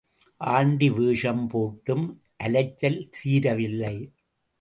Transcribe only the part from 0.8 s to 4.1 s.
வேஷம் போட்டும் அலைச்சல் தீரவில்லை.